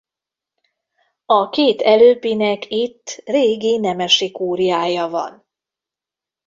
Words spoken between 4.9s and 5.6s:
van.